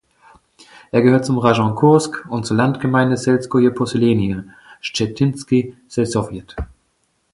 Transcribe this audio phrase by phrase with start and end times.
[0.89, 4.43] Er gehört zum Rajon Kursk und zur Landgemeinde "(selskoje posselenije)
[4.79, 6.55] Schtschetinski selsowjet".